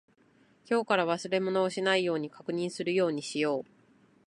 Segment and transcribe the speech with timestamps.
[0.67, 3.71] 今日から忘れ物をしないように確認するようにしよう。